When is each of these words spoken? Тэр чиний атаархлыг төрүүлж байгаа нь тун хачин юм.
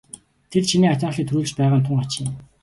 Тэр 0.51 0.63
чиний 0.69 0.91
атаархлыг 0.93 1.27
төрүүлж 1.29 1.51
байгаа 1.57 1.79
нь 1.79 1.85
тун 1.85 1.99
хачин 2.01 2.25
юм. 2.29 2.35